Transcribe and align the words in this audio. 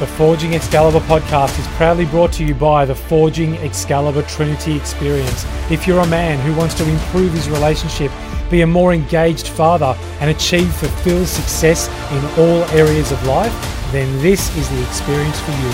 The 0.00 0.06
Forging 0.06 0.54
Excalibur 0.54 0.98
podcast 1.00 1.56
is 1.60 1.66
proudly 1.76 2.06
brought 2.06 2.32
to 2.32 2.44
you 2.44 2.54
by 2.54 2.84
the 2.84 2.94
Forging 2.94 3.56
Excalibur 3.58 4.22
Trinity 4.22 4.74
Experience. 4.74 5.44
If 5.70 5.86
you're 5.86 6.00
a 6.00 6.06
man 6.06 6.40
who 6.40 6.58
wants 6.58 6.74
to 6.76 6.88
improve 6.88 7.32
his 7.32 7.48
relationship, 7.48 8.10
be 8.50 8.62
a 8.62 8.66
more 8.66 8.94
engaged 8.94 9.48
father, 9.48 9.96
and 10.20 10.30
achieve 10.30 10.74
fulfilled 10.74 11.28
success 11.28 11.88
in 12.10 12.40
all 12.40 12.64
areas 12.76 13.12
of 13.12 13.24
life, 13.26 13.52
then 13.92 14.20
this 14.22 14.54
is 14.56 14.68
the 14.70 14.82
experience 14.82 15.38
for 15.40 15.52
you. 15.52 15.70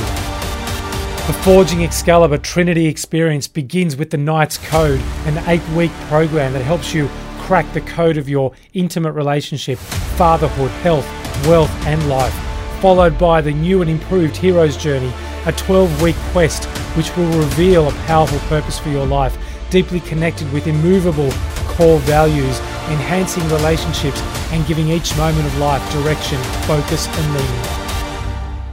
The 1.26 1.38
Forging 1.42 1.82
Excalibur 1.82 2.38
Trinity 2.38 2.86
Experience 2.86 3.48
begins 3.48 3.96
with 3.96 4.10
the 4.10 4.18
Knight's 4.18 4.58
Code, 4.58 5.00
an 5.24 5.38
eight 5.48 5.66
week 5.70 5.92
program 6.08 6.52
that 6.52 6.64
helps 6.64 6.92
you 6.92 7.08
crack 7.38 7.72
the 7.72 7.80
code 7.82 8.18
of 8.18 8.28
your 8.28 8.52
intimate 8.74 9.12
relationship, 9.12 9.78
fatherhood, 9.78 10.70
health, 10.82 11.06
wealth, 11.46 11.70
and 11.86 12.08
life 12.10 12.47
followed 12.80 13.18
by 13.18 13.40
the 13.40 13.52
new 13.52 13.82
and 13.82 13.90
improved 13.90 14.36
Hero's 14.36 14.76
Journey, 14.76 15.12
a 15.46 15.52
12 15.52 16.02
week 16.02 16.16
quest 16.32 16.64
which 16.96 17.14
will 17.16 17.26
reveal 17.38 17.88
a 17.88 17.92
powerful 18.06 18.38
purpose 18.48 18.78
for 18.78 18.88
your 18.88 19.06
life, 19.06 19.36
deeply 19.70 20.00
connected 20.00 20.50
with 20.52 20.66
immovable 20.66 21.30
core 21.66 21.98
values, 22.00 22.58
enhancing 22.90 23.46
relationships, 23.48 24.20
and 24.52 24.66
giving 24.66 24.88
each 24.88 25.16
moment 25.16 25.46
of 25.46 25.58
life 25.58 25.92
direction, 25.92 26.38
focus, 26.66 27.06
and 27.06 27.34
meaning. 27.34 27.77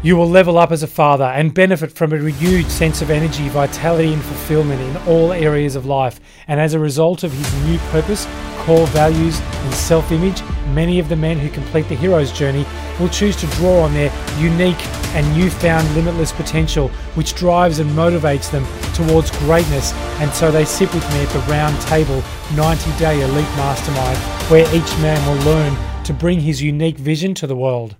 You 0.05 0.15
will 0.15 0.29
level 0.29 0.59
up 0.59 0.71
as 0.71 0.83
a 0.83 0.87
father 0.87 1.23
and 1.23 1.51
benefit 1.51 1.91
from 1.91 2.13
a 2.13 2.17
renewed 2.17 2.69
sense 2.69 3.01
of 3.01 3.09
energy, 3.09 3.49
vitality, 3.49 4.13
and 4.13 4.21
fulfillment 4.21 4.79
in 4.79 4.95
all 5.07 5.33
areas 5.33 5.75
of 5.75 5.87
life. 5.87 6.19
And 6.47 6.59
as 6.59 6.75
a 6.75 6.79
result 6.79 7.23
of 7.23 7.31
his 7.31 7.65
new 7.65 7.79
purpose, 7.89 8.27
core 8.59 8.85
values, 8.85 9.39
and 9.41 9.73
self 9.73 10.11
image, 10.11 10.43
many 10.75 10.99
of 10.99 11.09
the 11.09 11.15
men 11.15 11.39
who 11.39 11.49
complete 11.49 11.89
the 11.89 11.95
hero's 11.95 12.31
journey 12.31 12.67
will 12.99 13.09
choose 13.09 13.35
to 13.37 13.47
draw 13.57 13.81
on 13.81 13.95
their 13.95 14.13
unique 14.37 14.77
and 15.15 15.35
newfound 15.35 15.91
limitless 15.95 16.31
potential, 16.31 16.89
which 17.15 17.33
drives 17.33 17.79
and 17.79 17.89
motivates 17.89 18.51
them 18.51 18.63
towards 18.93 19.31
greatness. 19.40 19.91
And 20.21 20.31
so 20.31 20.51
they 20.51 20.65
sit 20.65 20.93
with 20.93 21.09
me 21.13 21.23
at 21.23 21.29
the 21.29 21.40
round 21.51 21.81
table 21.81 22.23
90 22.55 22.95
day 22.99 23.21
elite 23.21 23.57
mastermind, 23.57 24.19
where 24.51 24.67
each 24.67 24.97
man 24.99 25.19
will 25.27 25.45
learn 25.45 25.75
to 26.03 26.13
bring 26.13 26.41
his 26.41 26.62
unique 26.62 26.99
vision 26.99 27.34
to 27.34 27.47
the 27.47 27.55
world. 27.55 27.95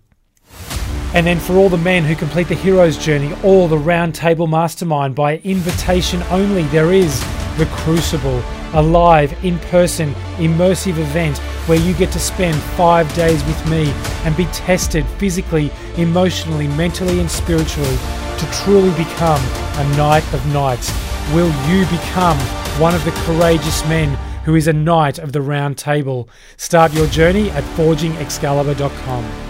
And 1.16 1.26
then 1.26 1.40
for 1.40 1.54
all 1.54 1.70
the 1.70 1.78
men 1.78 2.04
who 2.04 2.16
complete 2.16 2.50
the 2.50 2.56
hero's 2.56 2.98
journey 2.98 3.34
or 3.42 3.68
the 3.68 3.78
round 3.78 4.14
table 4.14 4.48
mastermind 4.48 5.16
by 5.16 5.38
invitation 5.38 6.22
only, 6.30 6.64
there 6.64 6.94
is 6.94 7.20
the 7.58 7.66
Crucible 7.72 8.44
a 8.76 8.82
live, 8.82 9.32
in 9.46 9.58
person, 9.60 10.14
immersive 10.36 10.98
event 10.98 11.38
where 11.68 11.80
you 11.80 11.94
get 11.94 12.12
to 12.12 12.20
spend 12.20 12.62
five 12.76 13.12
days 13.16 13.42
with 13.46 13.70
me 13.70 13.90
and 14.26 14.36
be 14.36 14.44
tested 14.48 15.06
physically, 15.18 15.72
emotionally, 15.96 16.68
mentally, 16.68 17.22
and 17.22 17.32
spiritually 17.32 17.98
to 18.38 18.52
truly 18.52 18.90
become 19.02 19.42
a 19.78 19.96
knight 19.96 20.26
of 20.34 20.46
knights. 20.48 20.92
Will 21.34 21.48
you 21.70 21.86
become 21.86 22.38
one 22.82 22.94
of 22.94 23.06
the 23.06 23.12
courageous 23.24 23.82
men 23.88 24.10
who 24.44 24.56
is 24.56 24.68
a 24.68 24.74
knight 24.74 25.20
of 25.20 25.32
the 25.32 25.42
round 25.42 25.78
table? 25.78 26.28
Start 26.58 26.94
your 26.94 27.08
journey 27.08 27.50
at 27.52 27.64
forgingexcalibur.com. 27.78 29.45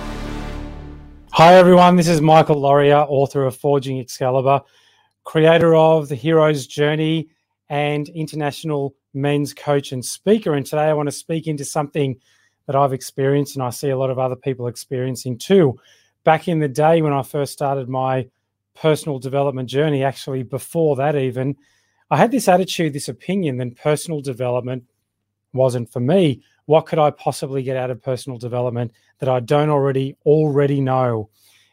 Hi, 1.38 1.56
everyone. 1.56 1.98
This 1.98 2.08
is 2.08 2.22
Michael 2.22 2.62
Laurier, 2.62 3.06
author 3.10 3.44
of 3.44 3.58
Forging 3.58 4.00
Excalibur, 4.00 4.62
creator 5.26 5.76
of 5.76 6.08
The 6.08 6.16
Hero's 6.16 6.66
Journey 6.66 7.28
and 7.68 8.08
international 8.08 8.96
men's 9.14 9.54
coach 9.54 9.92
and 9.92 10.06
speaker. 10.06 10.54
And 10.54 10.66
today 10.66 10.84
I 10.84 10.94
want 10.94 11.08
to 11.08 11.12
speak 11.12 11.48
into 11.48 11.66
something 11.66 12.16
that 12.68 12.78
I've 12.78 12.94
experienced 12.94 13.58
and 13.58 13.64
I 13.64 13.72
see 13.72 13.90
a 13.90 13.98
lot 13.98 14.12
of 14.12 14.18
other 14.18 14.38
people 14.38 14.68
experiencing 14.68 15.38
too. 15.38 15.78
Back 16.24 16.48
in 16.48 16.60
the 16.60 16.70
day 16.70 17.02
when 17.02 17.12
I 17.12 17.22
first 17.22 17.52
started 17.52 17.90
my 17.90 18.30
personal 18.74 19.20
development 19.20 19.68
journey, 19.68 20.06
actually 20.06 20.44
before 20.44 20.96
that, 20.96 21.18
even, 21.18 21.58
I 22.10 22.16
had 22.16 22.32
this 22.32 22.48
attitude, 22.48 22.94
this 22.94 23.10
opinion 23.10 23.58
that 23.58 23.76
personal 23.76 24.22
development 24.22 24.86
wasn't 25.52 25.92
for 25.92 26.00
me. 26.00 26.44
What 26.66 26.86
could 26.86 27.00
I 27.00 27.12
possibly 27.12 27.64
get 27.64 27.78
out 27.78 27.92
of 27.92 28.02
personal 28.02 28.38
development 28.38 28.92
that 29.20 29.30
I 29.30 29.40
don't 29.40 29.70
already 29.70 30.16
already 30.26 30.82
know? 30.82 31.30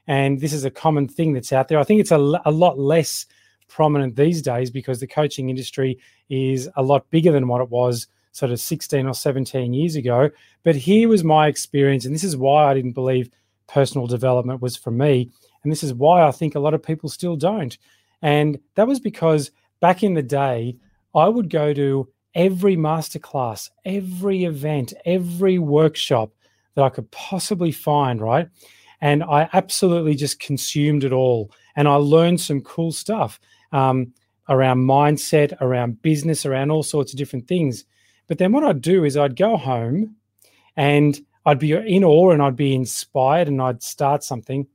And 0.06 0.40
this 0.40 0.52
is 0.52 0.64
a 0.64 0.70
common 0.70 1.08
thing 1.08 1.32
that's 1.32 1.52
out 1.52 1.68
there. 1.68 1.78
I 1.78 1.84
think 1.84 2.00
it's 2.00 2.10
a, 2.10 2.40
a 2.44 2.50
lot 2.50 2.78
less 2.78 3.26
prominent 3.68 4.16
these 4.16 4.42
days 4.42 4.70
because 4.70 5.00
the 5.00 5.06
coaching 5.06 5.48
industry 5.48 5.98
is 6.28 6.68
a 6.76 6.82
lot 6.82 7.08
bigger 7.10 7.32
than 7.32 7.48
what 7.48 7.62
it 7.62 7.70
was 7.70 8.06
sort 8.32 8.50
of 8.50 8.60
16 8.60 9.06
or 9.06 9.14
17 9.14 9.72
years 9.72 9.96
ago. 9.96 10.30
But 10.62 10.76
here 10.76 11.08
was 11.08 11.22
my 11.22 11.46
experience, 11.46 12.04
and 12.04 12.14
this 12.14 12.24
is 12.24 12.36
why 12.36 12.64
I 12.64 12.74
didn't 12.74 12.92
believe 12.92 13.30
personal 13.68 14.06
development 14.06 14.60
was 14.60 14.76
for 14.76 14.90
me. 14.90 15.30
And 15.62 15.70
this 15.70 15.82
is 15.82 15.94
why 15.94 16.26
I 16.26 16.30
think 16.30 16.54
a 16.54 16.60
lot 16.60 16.74
of 16.74 16.82
people 16.82 17.08
still 17.08 17.36
don't. 17.36 17.76
And 18.20 18.58
that 18.74 18.86
was 18.86 19.00
because 19.00 19.50
back 19.80 20.02
in 20.02 20.14
the 20.14 20.22
day, 20.22 20.76
I 21.14 21.28
would 21.28 21.50
go 21.50 21.72
to 21.72 22.08
every 22.34 22.76
masterclass, 22.76 23.70
every 23.84 24.44
event, 24.44 24.92
every 25.04 25.58
workshop 25.58 26.32
that 26.74 26.82
I 26.82 26.88
could 26.88 27.10
possibly 27.10 27.72
find, 27.72 28.20
right? 28.20 28.48
And 29.00 29.22
I 29.22 29.48
absolutely 29.52 30.14
just 30.14 30.38
consumed 30.38 31.04
it 31.04 31.12
all. 31.12 31.50
And 31.76 31.88
I 31.88 31.96
learned 31.96 32.40
some 32.40 32.60
cool 32.60 32.92
stuff 32.92 33.40
um, 33.72 34.12
around 34.48 34.78
mindset, 34.78 35.60
around 35.60 36.02
business, 36.02 36.46
around 36.46 36.70
all 36.70 36.82
sorts 36.82 37.12
of 37.12 37.18
different 37.18 37.48
things. 37.48 37.84
But 38.28 38.38
then 38.38 38.52
what 38.52 38.64
I'd 38.64 38.80
do 38.80 39.04
is 39.04 39.16
I'd 39.16 39.36
go 39.36 39.56
home 39.56 40.16
and 40.76 41.18
I'd 41.44 41.58
be 41.58 41.72
in 41.72 42.04
awe 42.04 42.30
and 42.30 42.42
I'd 42.42 42.56
be 42.56 42.74
inspired 42.74 43.48
and 43.48 43.60
I'd 43.60 43.82
start 43.82 44.22
something. 44.22 44.66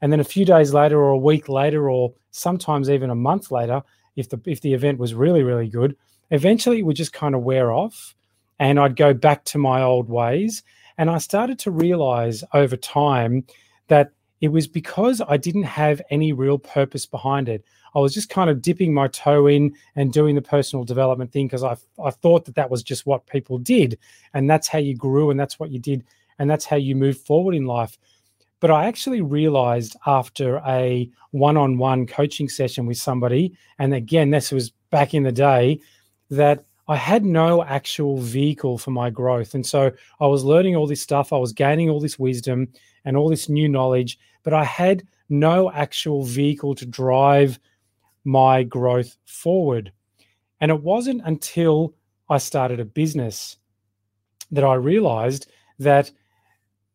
And 0.00 0.12
then 0.12 0.20
a 0.20 0.24
few 0.24 0.44
days 0.44 0.74
later 0.74 0.98
or 0.98 1.10
a 1.10 1.18
week 1.18 1.48
later 1.48 1.88
or 1.88 2.12
sometimes 2.30 2.90
even 2.90 3.10
a 3.10 3.14
month 3.14 3.50
later, 3.50 3.82
if 4.16 4.28
the 4.28 4.40
if 4.46 4.60
the 4.60 4.74
event 4.74 4.98
was 4.98 5.14
really, 5.14 5.42
really 5.42 5.68
good, 5.68 5.96
eventually 6.30 6.78
it 6.78 6.82
would 6.82 6.96
just 6.96 7.12
kind 7.12 7.34
of 7.34 7.42
wear 7.42 7.72
off 7.72 8.14
and 8.58 8.80
I'd 8.80 8.96
go 8.96 9.12
back 9.12 9.44
to 9.46 9.58
my 9.58 9.82
old 9.82 10.08
ways. 10.08 10.62
And 10.98 11.10
I 11.10 11.18
started 11.18 11.58
to 11.60 11.70
realize 11.70 12.42
over 12.54 12.76
time 12.76 13.44
that 13.88 14.12
it 14.40 14.48
was 14.48 14.66
because 14.66 15.22
I 15.26 15.36
didn't 15.36 15.64
have 15.64 16.00
any 16.10 16.32
real 16.32 16.58
purpose 16.58 17.06
behind 17.06 17.48
it. 17.48 17.64
I 17.94 18.00
was 18.00 18.12
just 18.12 18.28
kind 18.28 18.50
of 18.50 18.60
dipping 18.60 18.92
my 18.92 19.08
toe 19.08 19.46
in 19.46 19.74
and 19.94 20.12
doing 20.12 20.34
the 20.34 20.42
personal 20.42 20.84
development 20.84 21.32
thing 21.32 21.46
because 21.46 21.64
I, 21.64 21.76
I 22.02 22.10
thought 22.10 22.44
that 22.44 22.54
that 22.56 22.70
was 22.70 22.82
just 22.82 23.06
what 23.06 23.26
people 23.26 23.58
did. 23.58 23.98
And 24.34 24.48
that's 24.48 24.68
how 24.68 24.78
you 24.78 24.94
grew 24.94 25.30
and 25.30 25.40
that's 25.40 25.58
what 25.58 25.70
you 25.70 25.78
did. 25.78 26.04
And 26.38 26.50
that's 26.50 26.66
how 26.66 26.76
you 26.76 26.94
move 26.94 27.18
forward 27.18 27.54
in 27.54 27.64
life. 27.64 27.96
But 28.60 28.70
I 28.70 28.86
actually 28.86 29.22
realized 29.22 29.96
after 30.06 30.62
a 30.66 31.08
one 31.30 31.56
on 31.56 31.78
one 31.78 32.06
coaching 32.06 32.48
session 32.48 32.86
with 32.86 32.98
somebody, 32.98 33.56
and 33.78 33.94
again, 33.94 34.30
this 34.30 34.50
was 34.50 34.70
back 34.90 35.14
in 35.14 35.22
the 35.22 35.32
day, 35.32 35.80
that 36.30 36.64
I 36.88 36.96
had 36.96 37.24
no 37.24 37.64
actual 37.64 38.18
vehicle 38.18 38.78
for 38.78 38.92
my 38.92 39.10
growth. 39.10 39.54
And 39.54 39.66
so 39.66 39.90
I 40.20 40.26
was 40.26 40.44
learning 40.44 40.76
all 40.76 40.86
this 40.86 41.02
stuff, 41.02 41.32
I 41.32 41.38
was 41.38 41.52
gaining 41.52 41.90
all 41.90 42.00
this 42.00 42.18
wisdom 42.18 42.68
and 43.04 43.16
all 43.16 43.28
this 43.28 43.48
new 43.48 43.68
knowledge, 43.68 44.18
but 44.44 44.52
I 44.52 44.64
had 44.64 45.02
no 45.28 45.70
actual 45.72 46.22
vehicle 46.22 46.74
to 46.76 46.86
drive 46.86 47.58
my 48.24 48.62
growth 48.62 49.16
forward. 49.24 49.92
And 50.60 50.70
it 50.70 50.82
wasn't 50.82 51.22
until 51.24 51.94
I 52.28 52.38
started 52.38 52.80
a 52.80 52.84
business 52.84 53.56
that 54.50 54.64
I 54.64 54.74
realized 54.74 55.50
that 55.78 56.10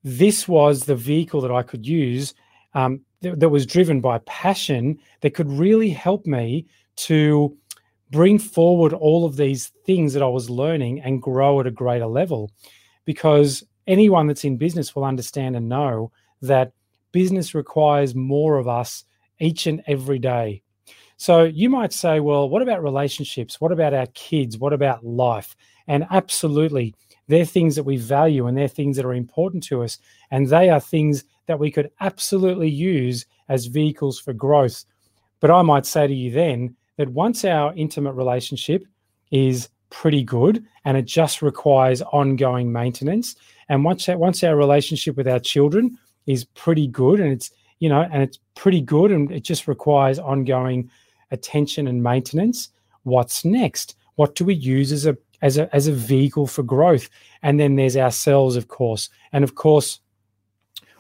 this 0.03 0.47
was 0.47 0.86
the 0.86 0.96
vehicle 0.96 1.41
that 1.41 1.52
I 1.52 1.64
could 1.64 1.86
use 1.86 2.34
um, 2.74 3.02
th- 3.22 3.36
that 3.38 3.50
was 3.50 3.66
driven 3.66 4.02
by 4.02 4.20
passion 4.20 4.97
that 5.22 5.34
could 5.34 5.52
really 5.52 5.90
help 5.90 6.25
me 6.25 6.66
to 6.96 7.56
bring 8.11 8.38
forward 8.38 8.94
all 8.94 9.25
of 9.25 9.38
these 9.38 9.72
things 9.85 10.13
that 10.13 10.22
I 10.22 10.27
was 10.27 10.49
learning 10.49 11.01
and 11.01 11.22
grow 11.22 11.59
at 11.59 11.67
a 11.67 11.72
greater 11.72 12.07
level. 12.07 12.51
Because 13.05 13.63
anyone 13.88 14.27
that's 14.27 14.44
in 14.44 14.57
business 14.57 14.95
will 14.95 15.05
understand 15.05 15.55
and 15.55 15.69
know 15.69 16.11
that 16.41 16.73
business 17.11 17.55
requires 17.55 18.13
more 18.13 18.57
of 18.57 18.67
us 18.67 19.05
each 19.40 19.66
and 19.66 19.81
every 19.87 20.19
day. 20.19 20.61
So 21.17 21.43
you 21.43 21.69
might 21.69 21.93
say, 21.93 22.19
well, 22.19 22.49
what 22.49 22.61
about 22.61 22.84
relationships? 22.84 23.61
What 23.61 23.72
about 23.72 23.93
our 23.93 24.08
kids? 24.08 24.57
What 24.57 24.73
about 24.73 25.05
life? 25.05 25.55
And 25.87 26.05
absolutely, 26.09 26.96
they're 27.28 27.46
things 27.46 27.75
that 27.75 27.84
we 27.84 27.97
value 27.97 28.47
and 28.47 28.57
they're 28.57 28.67
things 28.67 28.97
that 28.97 29.05
are 29.05 29.14
important 29.14 29.64
to 29.66 29.84
us. 29.84 29.99
And 30.31 30.47
they 30.47 30.69
are 30.69 30.79
things 30.79 31.23
that 31.46 31.59
we 31.59 31.72
could 31.72 31.91
absolutely 31.99 32.69
use 32.69 33.25
as 33.49 33.67
vehicles 33.67 34.19
for 34.19 34.34
growth. 34.34 34.85
But 35.40 35.52
I 35.52 35.61
might 35.61 35.85
say 35.85 36.07
to 36.07 36.14
you 36.14 36.31
then 36.31 36.75
that 37.02 37.09
once 37.09 37.44
our 37.44 37.74
intimate 37.76 38.14
relationship 38.14 38.86
is 39.32 39.70
pretty 39.90 40.24
good 40.24 40.64
and 40.86 40.96
it 40.96 41.06
just 41.06 41.42
requires 41.42 42.02
ongoing 42.02 42.72
maintenance, 42.72 43.36
and 43.68 43.84
once, 43.84 44.06
that, 44.06 44.20
once 44.20 44.44
our 44.44 44.56
relationship 44.56 45.18
with 45.18 45.28
our 45.28 45.40
children 45.40 45.98
is 46.28 46.46
pretty 46.46 46.88
good 46.88 47.20
and 47.20 47.32
it's 47.32 47.52
you 47.80 47.90
know 47.90 48.08
and 48.12 48.22
it's 48.22 48.38
pretty 48.56 48.80
good 48.80 49.12
and 49.12 49.32
it 49.32 49.44
just 49.44 49.68
requires 49.68 50.20
ongoing 50.20 50.90
attention 51.32 51.88
and 51.88 52.03
maintenance 52.03 52.70
what's 53.03 53.44
next? 53.46 53.96
What 54.16 54.36
do 54.36 54.46
we 54.46 54.53
use 54.53 54.92
as 54.92 55.06
a 55.06 55.18
as 55.42 55.58
a 55.58 55.74
as 55.76 55.88
a 55.88 55.94
vehicle 55.94 56.48
for 56.48 56.64
growth? 56.64 57.09
And 57.44 57.59
then 57.59 57.76
there's 57.76 57.98
ourselves 57.98 58.56
of 58.56 58.68
course. 58.68 59.09
And 59.34 59.44
of 59.44 59.56
course 59.56 60.00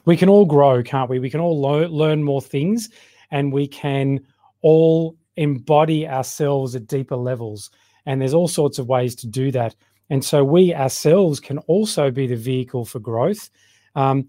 we 0.05 0.17
can 0.17 0.29
all 0.29 0.45
grow, 0.45 0.81
can't 0.81 1.09
we? 1.09 1.19
We 1.19 1.29
can 1.29 1.39
all 1.39 1.59
lo- 1.59 1.87
learn 1.87 2.23
more 2.23 2.41
things 2.41 2.89
and 3.29 3.53
we 3.53 3.67
can 3.67 4.25
all 4.61 5.15
embody 5.35 6.07
ourselves 6.07 6.75
at 6.75 6.87
deeper 6.87 7.15
levels. 7.15 7.69
And 8.05 8.21
there's 8.21 8.33
all 8.33 8.47
sorts 8.47 8.79
of 8.79 8.87
ways 8.87 9.15
to 9.15 9.27
do 9.27 9.51
that. 9.51 9.75
And 10.09 10.23
so 10.25 10.43
we 10.43 10.73
ourselves 10.73 11.39
can 11.39 11.59
also 11.59 12.11
be 12.11 12.27
the 12.27 12.35
vehicle 12.35 12.85
for 12.85 12.99
growth. 12.99 13.49
Um, 13.95 14.27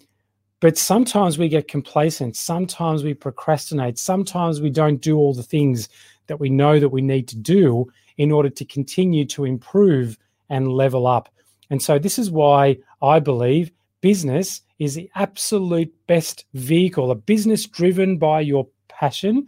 but 0.60 0.78
sometimes 0.78 1.38
we 1.38 1.48
get 1.48 1.66
complacent. 1.66 2.36
Sometimes 2.36 3.02
we 3.02 3.14
procrastinate. 3.14 3.98
Sometimes 3.98 4.60
we 4.60 4.70
don't 4.70 5.00
do 5.00 5.16
all 5.16 5.34
the 5.34 5.42
things 5.42 5.88
that 6.28 6.38
we 6.38 6.50
know 6.50 6.78
that 6.78 6.90
we 6.90 7.02
need 7.02 7.26
to 7.28 7.36
do 7.36 7.90
in 8.16 8.30
order 8.30 8.48
to 8.48 8.64
continue 8.64 9.24
to 9.24 9.44
improve 9.44 10.16
and 10.48 10.68
level 10.68 11.06
up. 11.06 11.28
And 11.70 11.82
so 11.82 11.98
this 11.98 12.18
is 12.18 12.30
why 12.30 12.76
I 13.00 13.18
believe 13.18 13.72
business 14.02 14.60
is 14.78 14.94
the 14.94 15.10
absolute 15.14 15.92
best 16.06 16.44
vehicle, 16.54 17.10
a 17.10 17.14
business 17.14 17.66
driven 17.66 18.18
by 18.18 18.40
your 18.40 18.68
passion. 18.88 19.46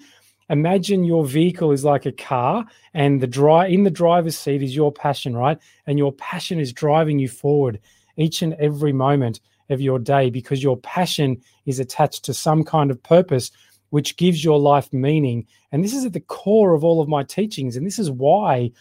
Imagine 0.51 1.05
your 1.05 1.25
vehicle 1.25 1.73
is 1.73 1.85
like 1.85 2.07
a 2.07 2.13
car 2.13 2.67
and 2.93 3.21
the 3.21 3.27
dry 3.27 3.67
in 3.67 3.85
the 3.85 3.91
driver's 3.91 4.37
seat 4.37 4.63
is 4.63 4.77
your 4.77 4.93
passion, 4.93 5.37
right? 5.37 5.59
And 5.87 5.99
your 5.99 6.13
passion 6.13 6.61
is 6.61 6.73
driving 6.73 7.19
you 7.19 7.29
forward 7.29 7.81
each 8.17 8.43
and 8.43 8.55
every 8.55 8.93
moment 8.93 9.41
of 9.71 9.81
your 9.81 9.99
day 9.99 10.31
because 10.31 10.63
your 10.63 10.77
passion 10.77 11.41
is 11.67 11.79
attached 11.79 12.25
to 12.25 12.35
some 12.35 12.65
kind 12.65 12.91
of 12.91 13.03
purpose 13.03 13.51
which 13.91 14.17
gives 14.17 14.45
your 14.45 14.59
life 14.59 14.93
meaning. 14.93 15.47
And 15.73 15.83
this 15.83 15.95
is 15.95 16.05
at 16.05 16.13
the 16.13 16.21
core 16.21 16.75
of 16.75 16.85
all 16.85 17.01
of 17.01 17.09
my 17.09 17.23
teachings. 17.23 17.77
And 17.77 17.87
this 17.87 17.99
is 17.99 18.11
why 18.11 18.73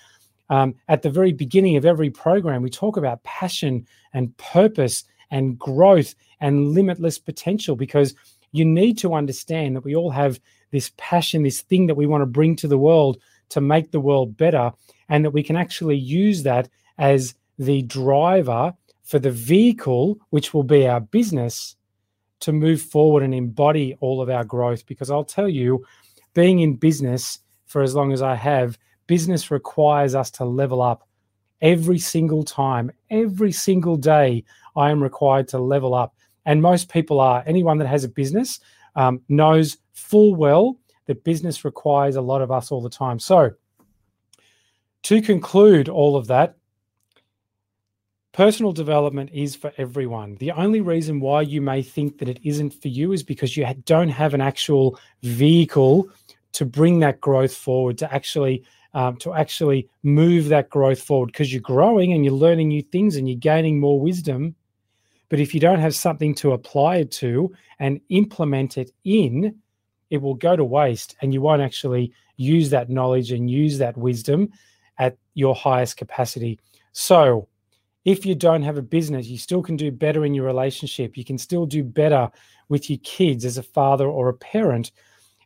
um, 0.49 0.75
at 0.87 1.01
the 1.01 1.09
very 1.09 1.31
beginning 1.31 1.77
of 1.77 1.85
every 1.85 2.09
program, 2.09 2.61
we 2.61 2.69
talk 2.69 2.97
about 2.97 3.23
passion 3.23 3.87
and 4.13 4.35
purpose 4.37 5.03
and 5.31 5.57
growth 5.57 6.15
and 6.41 6.73
limitless 6.73 7.17
potential 7.17 7.75
because 7.75 8.13
you 8.51 8.65
need 8.65 8.97
to 8.99 9.13
understand 9.13 9.75
that 9.75 9.83
we 9.83 9.95
all 9.95 10.11
have 10.11 10.39
this 10.73 10.91
passion, 10.97 11.43
this 11.43 11.61
thing 11.61 11.87
that 11.87 11.95
we 11.95 12.07
want 12.07 12.21
to 12.21 12.25
bring 12.25 12.57
to 12.57 12.67
the 12.67 12.77
world 12.77 13.17
to 13.49 13.61
make 13.61 13.91
the 13.91 13.99
world 14.01 14.35
better, 14.35 14.73
and 15.07 15.23
that 15.23 15.31
we 15.31 15.43
can 15.43 15.55
actually 15.55 15.95
use 15.95 16.43
that 16.43 16.67
as 16.97 17.35
the 17.57 17.83
driver 17.83 18.73
for 19.03 19.19
the 19.19 19.31
vehicle, 19.31 20.17
which 20.31 20.53
will 20.53 20.63
be 20.63 20.87
our 20.87 20.99
business, 20.99 21.75
to 22.39 22.51
move 22.51 22.81
forward 22.81 23.23
and 23.23 23.33
embody 23.33 23.95
all 24.01 24.21
of 24.21 24.29
our 24.29 24.43
growth. 24.43 24.85
Because 24.85 25.09
I'll 25.09 25.23
tell 25.23 25.47
you, 25.47 25.85
being 26.33 26.59
in 26.59 26.75
business 26.75 27.39
for 27.67 27.83
as 27.83 27.95
long 27.95 28.11
as 28.11 28.21
I 28.21 28.35
have, 28.35 28.77
business 29.07 29.51
requires 29.51 30.15
us 30.15 30.31
to 30.31 30.45
level 30.45 30.81
up 30.81 31.07
every 31.61 31.99
single 31.99 32.43
time, 32.43 32.91
every 33.09 33.51
single 33.51 33.95
day. 33.95 34.43
I 34.75 34.89
am 34.89 35.01
required 35.03 35.47
to 35.49 35.59
level 35.59 35.93
up. 35.93 36.15
And 36.45 36.61
most 36.61 36.91
people 36.91 37.19
are. 37.19 37.43
Anyone 37.45 37.77
that 37.77 37.87
has 37.87 38.03
a 38.03 38.09
business 38.09 38.59
um, 38.95 39.21
knows 39.29 39.77
full 39.93 40.35
well 40.35 40.77
that 41.05 41.23
business 41.23 41.65
requires 41.65 42.15
a 42.15 42.21
lot 42.21 42.41
of 42.41 42.51
us 42.51 42.71
all 42.71 42.81
the 42.81 42.89
time. 42.89 43.19
So, 43.19 43.51
to 45.03 45.21
conclude 45.21 45.89
all 45.89 46.15
of 46.15 46.27
that, 46.27 46.55
personal 48.31 48.71
development 48.71 49.29
is 49.33 49.55
for 49.55 49.71
everyone. 49.77 50.35
The 50.35 50.51
only 50.51 50.81
reason 50.81 51.19
why 51.19 51.41
you 51.41 51.61
may 51.61 51.81
think 51.81 52.17
that 52.17 52.29
it 52.29 52.39
isn't 52.43 52.73
for 52.73 52.87
you 52.87 53.11
is 53.11 53.23
because 53.23 53.55
you 53.55 53.65
don't 53.85 54.09
have 54.09 54.33
an 54.33 54.41
actual 54.41 54.99
vehicle 55.21 56.09
to 56.53 56.65
bring 56.65 56.99
that 56.99 57.19
growth 57.19 57.53
forward, 57.53 57.97
to 57.97 58.13
actually 58.13 58.63
um, 58.93 59.17
to 59.17 59.33
actually 59.33 59.89
move 60.03 60.49
that 60.49 60.69
growth 60.69 61.01
forward 61.01 61.27
because 61.27 61.51
you're 61.51 61.61
growing 61.61 62.13
and 62.13 62.23
you're 62.23 62.33
learning 62.33 62.67
new 62.67 62.83
things 62.83 63.15
and 63.15 63.27
you're 63.27 63.37
gaining 63.37 63.79
more 63.79 63.99
wisdom. 63.99 64.55
But 65.29 65.39
if 65.39 65.53
you 65.53 65.59
don't 65.59 65.79
have 65.79 65.95
something 65.95 66.35
to 66.35 66.51
apply 66.51 66.97
it 66.97 67.11
to 67.13 67.51
and 67.79 67.99
implement 68.09 68.77
it 68.77 68.91
in, 69.03 69.55
it 70.13 70.21
will 70.21 70.35
go 70.35 70.55
to 70.55 70.63
waste 70.63 71.15
and 71.21 71.33
you 71.33 71.41
won't 71.41 71.61
actually 71.61 72.13
use 72.37 72.69
that 72.69 72.89
knowledge 72.89 73.31
and 73.31 73.49
use 73.49 73.77
that 73.79 73.97
wisdom 73.97 74.49
at 74.99 75.17
your 75.33 75.55
highest 75.55 75.97
capacity. 75.97 76.59
So, 76.93 77.47
if 78.05 78.25
you 78.25 78.35
don't 78.35 78.63
have 78.63 78.77
a 78.77 78.81
business, 78.81 79.27
you 79.27 79.37
still 79.37 79.61
can 79.61 79.77
do 79.77 79.89
better 79.89 80.25
in 80.25 80.33
your 80.33 80.45
relationship. 80.45 81.17
You 81.17 81.23
can 81.23 81.37
still 81.37 81.65
do 81.65 81.83
better 81.83 82.29
with 82.67 82.89
your 82.89 82.99
kids 83.03 83.45
as 83.45 83.57
a 83.57 83.63
father 83.63 84.07
or 84.07 84.29
a 84.29 84.33
parent 84.33 84.91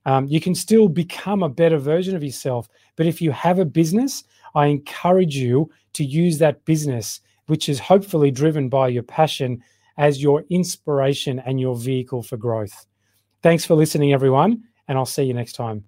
um, 0.07 0.25
you 0.25 0.39
can 0.39 0.55
still 0.55 0.87
become 0.87 1.43
a 1.43 1.49
better 1.49 1.77
version 1.77 2.15
of 2.15 2.23
yourself. 2.23 2.69
But 2.95 3.07
if 3.07 3.21
you 3.21 3.31
have 3.31 3.59
a 3.59 3.65
business, 3.65 4.23
I 4.55 4.67
encourage 4.67 5.35
you 5.35 5.69
to 5.93 6.05
use 6.05 6.37
that 6.37 6.63
business, 6.63 7.19
which 7.47 7.67
is 7.67 7.77
hopefully 7.77 8.31
driven 8.31 8.69
by 8.69 8.87
your 8.87 9.03
passion, 9.03 9.61
as 9.97 10.23
your 10.23 10.45
inspiration 10.49 11.39
and 11.39 11.59
your 11.59 11.75
vehicle 11.75 12.23
for 12.23 12.37
growth. 12.37 12.85
Thanks 13.43 13.65
for 13.65 13.75
listening, 13.75 14.13
everyone, 14.13 14.63
and 14.87 14.97
I'll 14.97 15.05
see 15.05 15.23
you 15.23 15.33
next 15.33 15.53
time. 15.53 15.85